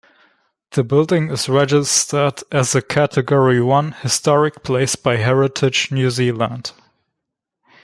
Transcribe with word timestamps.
The 0.71 0.83
building 0.83 1.29
is 1.29 1.47
registered 1.47 2.41
as 2.51 2.73
a 2.73 2.81
Category 2.81 3.61
One 3.61 3.91
historic 3.91 4.63
place 4.63 4.95
by 4.95 5.17
Heritage 5.17 5.91
New 5.91 6.09
Zealand. 6.09 6.71